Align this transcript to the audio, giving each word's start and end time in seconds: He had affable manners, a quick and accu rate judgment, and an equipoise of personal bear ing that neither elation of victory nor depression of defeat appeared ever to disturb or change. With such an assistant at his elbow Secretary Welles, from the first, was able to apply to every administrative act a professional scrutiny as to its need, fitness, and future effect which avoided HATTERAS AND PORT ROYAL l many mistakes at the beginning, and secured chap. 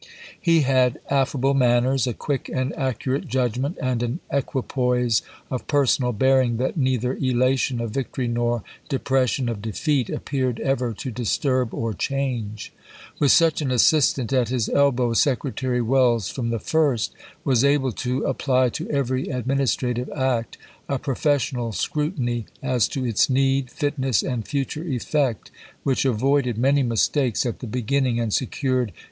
He 0.41 0.61
had 0.61 0.99
affable 1.11 1.53
manners, 1.53 2.07
a 2.07 2.15
quick 2.15 2.49
and 2.51 2.71
accu 2.73 3.13
rate 3.13 3.27
judgment, 3.27 3.77
and 3.79 4.01
an 4.01 4.19
equipoise 4.31 5.21
of 5.51 5.67
personal 5.67 6.11
bear 6.11 6.41
ing 6.41 6.57
that 6.57 6.75
neither 6.75 7.13
elation 7.17 7.79
of 7.79 7.91
victory 7.91 8.27
nor 8.27 8.63
depression 8.89 9.47
of 9.47 9.61
defeat 9.61 10.09
appeared 10.09 10.59
ever 10.61 10.91
to 10.93 11.11
disturb 11.11 11.71
or 11.71 11.93
change. 11.93 12.73
With 13.19 13.31
such 13.31 13.61
an 13.61 13.69
assistant 13.69 14.33
at 14.33 14.49
his 14.49 14.69
elbow 14.69 15.13
Secretary 15.13 15.83
Welles, 15.83 16.31
from 16.31 16.49
the 16.49 16.57
first, 16.57 17.13
was 17.43 17.63
able 17.63 17.91
to 17.91 18.23
apply 18.25 18.69
to 18.69 18.89
every 18.89 19.27
administrative 19.27 20.09
act 20.15 20.57
a 20.89 20.97
professional 20.97 21.73
scrutiny 21.73 22.47
as 22.63 22.87
to 22.87 23.05
its 23.05 23.29
need, 23.29 23.69
fitness, 23.69 24.23
and 24.23 24.47
future 24.47 24.83
effect 24.83 25.51
which 25.83 26.05
avoided 26.05 26.55
HATTERAS 26.55 26.57
AND 26.57 26.63
PORT 26.63 26.63
ROYAL 26.63 26.71
l 26.71 26.73
many 26.79 26.89
mistakes 26.89 27.45
at 27.45 27.59
the 27.59 27.67
beginning, 27.67 28.19
and 28.19 28.33
secured 28.33 28.87
chap. 28.87 28.95